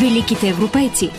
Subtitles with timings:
[0.00, 1.10] Великите европейци.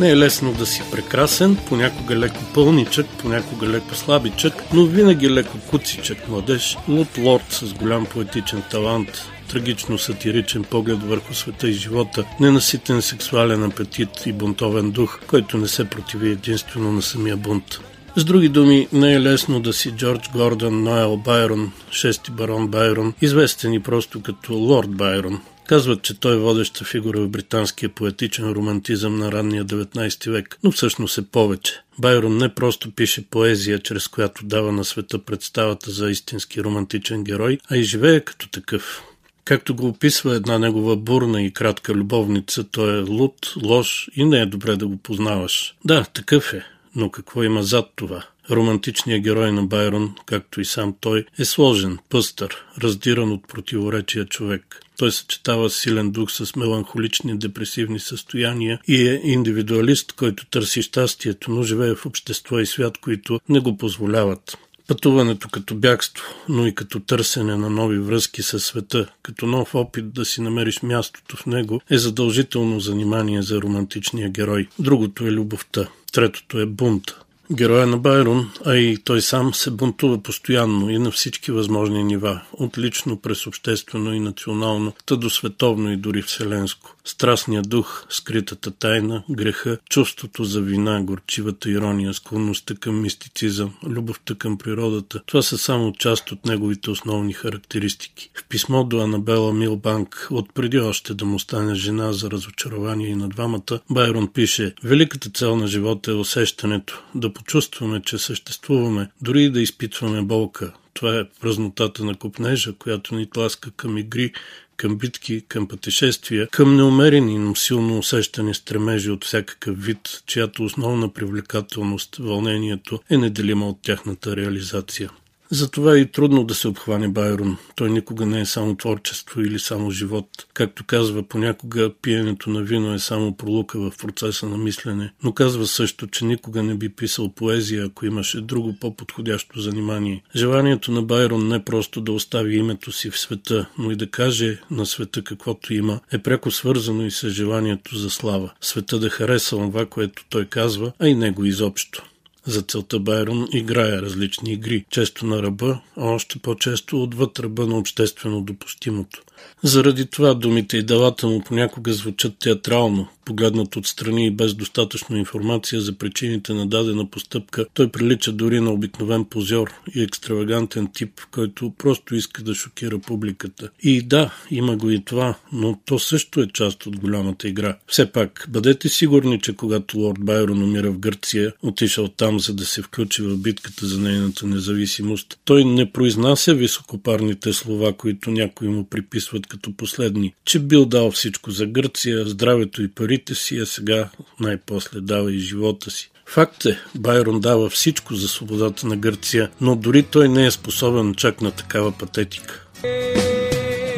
[0.00, 5.58] Не е лесно да си прекрасен, понякога леко пълничък, понякога леко слабичък, но винаги леко
[5.70, 9.08] куцичък младеж, лут лорд с голям поетичен талант,
[9.48, 15.68] трагично сатиричен поглед върху света и живота, ненаситен сексуален апетит и бунтовен дух, който не
[15.68, 17.80] се противи единствено на самия бунт.
[18.16, 23.14] С други думи, не е лесно да си Джордж Гордън Ноел Байрон, шести барон Байрон,
[23.20, 25.40] известен и просто като Лорд Байрон.
[25.68, 30.72] Казват, че той е водеща фигура в британския поетичен романтизъм на ранния 19 век, но
[30.72, 31.80] всъщност е повече.
[31.98, 37.58] Байрон не просто пише поезия, чрез която дава на света представата за истински романтичен герой,
[37.70, 39.02] а и живее като такъв.
[39.44, 44.40] Както го описва една негова бурна и кратка любовница, той е луд, лош и не
[44.40, 45.74] е добре да го познаваш.
[45.84, 46.62] Да, такъв е,
[46.96, 48.24] но какво има зад това?
[48.50, 54.80] Романтичният герой на Байрон, както и сам той, е сложен, пъстър, раздиран от противоречия човек.
[54.98, 61.62] Той съчетава силен дух с меланхолични депресивни състояния и е индивидуалист, който търси щастието, но
[61.62, 64.58] живее в общество и свят, които не го позволяват.
[64.88, 70.12] Пътуването като бягство, но и като търсене на нови връзки със света, като нов опит
[70.12, 74.68] да си намериш мястото в него, е задължително занимание за романтичния герой.
[74.78, 75.88] Другото е любовта.
[76.12, 77.14] Третото е бунт.
[77.52, 82.40] Героя на Байрон, а и той сам се бунтува постоянно и на всички възможни нива,
[82.52, 86.96] от лично през обществено и национално, та до световно и дори вселенско.
[87.04, 94.58] Страстният дух, скритата тайна, греха, чувството за вина, горчивата ирония, склонността към мистицизъм, любовта към
[94.58, 95.22] природата.
[95.26, 98.30] Това са само част от неговите основни характеристики.
[98.34, 103.14] В писмо до Анабела Милбанк, от преди още да му стане жена за разочарование и
[103.14, 109.44] на двамата, Байрон пише Великата цел на живота е усещането, да почувстваме, че съществуваме, дори
[109.44, 110.72] и да изпитваме болка.
[110.94, 114.32] Това е празнотата на купнежа, която ни тласка към игри,
[114.76, 121.12] към битки, към пътешествия, към неумерени, но силно усещани стремежи от всякакъв вид, чиято основна
[121.12, 125.10] привлекателност, вълнението е неделима от тяхната реализация.
[125.50, 127.56] Затова е и трудно да се обхване Байрон.
[127.76, 130.28] Той никога не е само творчество или само живот.
[130.54, 135.66] Както казва, понякога пиенето на вино е само пролука в процеса на мислене, но казва
[135.66, 140.22] също, че никога не би писал поезия, ако имаше друго по-подходящо занимание.
[140.36, 144.58] Желанието на Байрон не просто да остави името си в света, но и да каже
[144.70, 148.52] на света каквото има, е пряко свързано и с желанието за слава.
[148.60, 152.04] Света да хареса това, което той казва, а и него изобщо.
[152.46, 157.78] За целта Байрон играе различни игри, често на ръба, а още по-често отвъд ръба на
[157.78, 159.22] обществено допустимото.
[159.62, 165.80] Заради това думите и делата му понякога звучат театрално, погледнат отстрани и без достатъчно информация
[165.80, 171.72] за причините на дадена постъпка, той прилича дори на обикновен позор и екстравагантен тип, който
[171.78, 173.70] просто иска да шокира публиката.
[173.82, 177.76] И да, има го и това, но то също е част от голямата игра.
[177.86, 182.64] Все пак, бъдете сигурни, че когато лорд Байрон умира в Гърция, отишъл там за да
[182.64, 188.84] се включи в битката за нейната независимост, той не произнася високопарните слова, които някои му
[189.26, 194.08] приписват като последни, че бил дал всичко за Гърция, здравето и парите си, а сега
[194.40, 196.10] най-после дава и живота си.
[196.26, 201.14] Факт е, Байрон дава всичко за свободата на Гърция, но дори той не е способен
[201.14, 202.66] чак на такава патетика.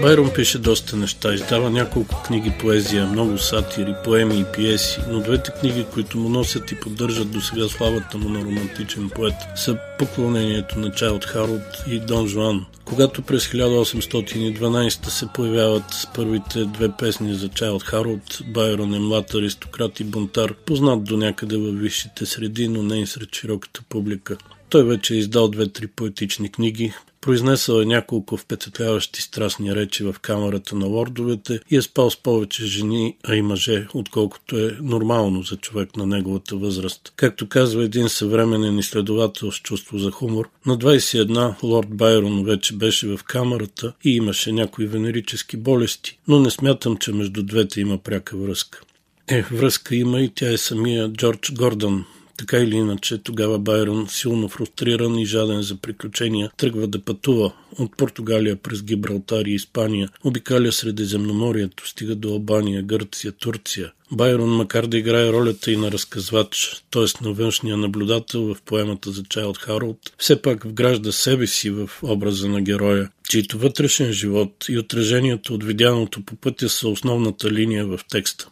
[0.03, 5.51] Байрон пише доста неща, издава няколко книги поезия, много сатири, поеми и пиеси, но двете
[5.61, 10.79] книги, които му носят и поддържат до сега славата му на романтичен поет, са Поклонението
[10.79, 12.67] на Чайлд Харолд и Дон Жуан.
[12.85, 19.35] Когато през 1812 се появяват с първите две песни за Чайлд Харолд, Байрон е млад
[19.35, 24.37] аристократ и бунтар, познат до някъде във висшите среди, но не и сред широката публика.
[24.69, 30.77] Той вече е издал две-три поетични книги, Произнесъл е няколко впечатляващи страстни речи в камерата
[30.77, 35.57] на лордовете и е спал с повече жени, а и мъже, отколкото е нормално за
[35.57, 37.13] човек на неговата възраст.
[37.17, 43.17] Както казва един съвременен изследовател с чувство за хумор, на 21 лорд Байрон вече беше
[43.17, 48.37] в камерата и имаше някои венерически болести, но не смятам, че между двете има пряка
[48.37, 48.81] връзка.
[49.29, 52.05] Е, връзка има и тя е самия Джордж Гордън,
[52.39, 57.97] така или иначе, тогава Байрон, силно фрустриран и жаден за приключения, тръгва да пътува от
[57.97, 63.93] Португалия през Гибралтар и Испания, обикаля Средиземноморието, стига до Албания, Гърция, Турция.
[64.13, 67.25] Байрон, макар да играе ролята и на разказвач, т.е.
[67.25, 72.49] на външния наблюдател в поемата за Чайлд Харолд, все пак вгражда себе си в образа
[72.49, 78.01] на героя, чийто вътрешен живот и отражението от видяното по пътя са основната линия в
[78.11, 78.49] текста.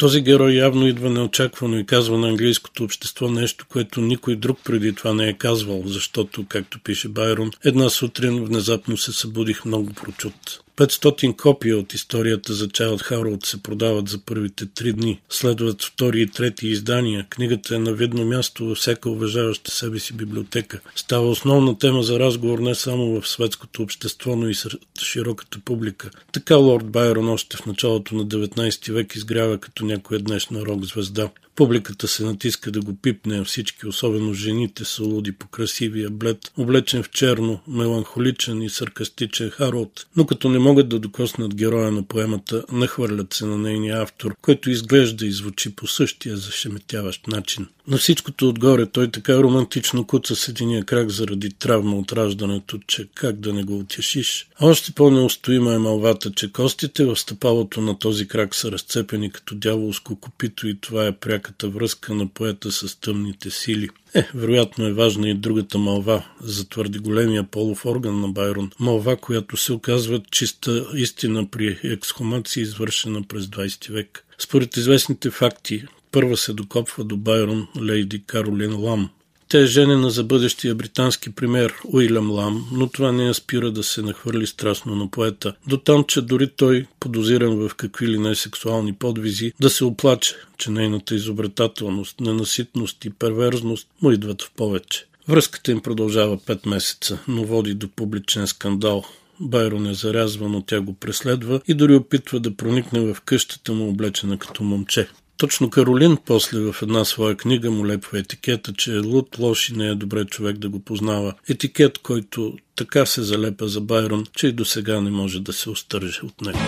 [0.00, 4.94] Този герой явно идва неочаквано и казва на английското общество нещо, което никой друг преди
[4.94, 10.60] това не е казвал, защото, както пише Байрон, една сутрин внезапно се събудих много прочут.
[10.80, 15.20] 500 копия от историята за Чайлд Харолд се продават за първите три дни.
[15.28, 17.26] Следват втори и трети издания.
[17.30, 20.80] Книгата е на видно място във всяка уважаваща себе си библиотека.
[20.96, 26.10] Става основна тема за разговор не само в светското общество, но и сред широката публика.
[26.32, 31.30] Така лорд Байрон още в началото на 19 век изгрява като някоя днешна рок звезда.
[31.60, 37.02] Публиката се натиска да го пипне, всички, особено жените, са луди по красивия блед, облечен
[37.02, 40.06] в черно, меланхоличен и саркастичен Харолд.
[40.16, 44.70] Но като не могат да докоснат героя на поемата, нахвърлят се на нейния автор, който
[44.70, 47.66] изглежда и звучи по същия зашеметяващ начин.
[47.88, 53.08] На всичкото отгоре той така романтично куца с единия крак заради травма от раждането, че
[53.14, 54.48] как да не го утешиш.
[54.60, 59.54] А още по-неустоима е малвата, че костите в стъпалото на този крак са разцепени като
[59.54, 61.12] дяволско копито и това е
[61.50, 63.88] пряката връзка на поета с тъмните сили.
[64.14, 68.70] Е, вероятно е важна и другата малва, за твърди големия полов орган на Байрон.
[68.78, 74.24] Малва, която се оказва чиста истина при ексхумация, извършена през 20 век.
[74.38, 79.10] Според известните факти, Първа се докопва до Байрон лейди Каролин Лам.
[79.50, 83.82] Тя е женена за бъдещия британски премьер Уилям Лам, но това не я спира да
[83.82, 85.54] се нахвърли страстно на поета.
[85.66, 90.34] До там, че дори той, подозиран в какви ли не сексуални подвизи, да се оплаче,
[90.58, 95.06] че нейната изобретателност, ненаситност и перверзност му идват в повече.
[95.28, 99.04] Връзката им продължава 5 месеца, но води до публичен скандал.
[99.40, 103.88] Байрон е зарязван, но тя го преследва и дори опитва да проникне в къщата му
[103.88, 105.08] облечена като момче.
[105.40, 109.72] Точно Каролин после в една своя книга му лепва етикета, че е луд, лош и
[109.72, 111.34] не е добре човек да го познава.
[111.48, 115.70] Етикет, който така се залепа за Байрон, че и до сега не може да се
[115.70, 116.58] остърже от него.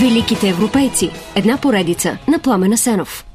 [0.00, 1.10] Великите европейци.
[1.34, 3.29] Една поредица на Пламена Сенов.